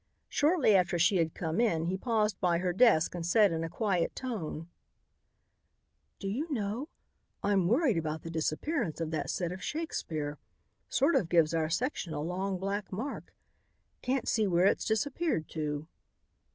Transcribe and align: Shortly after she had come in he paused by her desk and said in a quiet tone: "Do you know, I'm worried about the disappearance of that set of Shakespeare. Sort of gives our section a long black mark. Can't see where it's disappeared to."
Shortly 0.29 0.73
after 0.75 0.97
she 0.97 1.17
had 1.17 1.35
come 1.35 1.59
in 1.61 1.85
he 1.85 1.95
paused 1.95 2.39
by 2.39 2.57
her 2.57 2.73
desk 2.73 3.13
and 3.13 3.23
said 3.23 3.51
in 3.51 3.63
a 3.63 3.69
quiet 3.69 4.15
tone: 4.15 4.67
"Do 6.17 6.27
you 6.27 6.51
know, 6.51 6.89
I'm 7.43 7.67
worried 7.67 7.99
about 7.99 8.23
the 8.23 8.31
disappearance 8.31 8.99
of 8.99 9.11
that 9.11 9.29
set 9.29 9.51
of 9.51 9.61
Shakespeare. 9.63 10.39
Sort 10.89 11.15
of 11.15 11.29
gives 11.29 11.53
our 11.53 11.69
section 11.69 12.15
a 12.15 12.19
long 12.21 12.57
black 12.57 12.91
mark. 12.91 13.31
Can't 14.01 14.27
see 14.27 14.47
where 14.47 14.65
it's 14.65 14.85
disappeared 14.85 15.47
to." 15.49 15.87